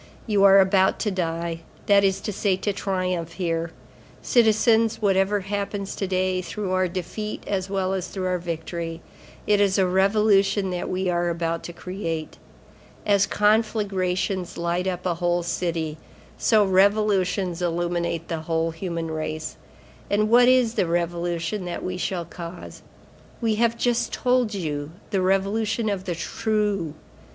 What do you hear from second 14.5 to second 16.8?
light up a whole city, so